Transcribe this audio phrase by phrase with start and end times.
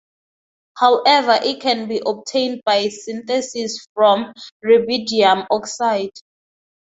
[0.77, 4.33] However it can be obtained by synthesis from
[4.65, 6.09] rubidium oxide.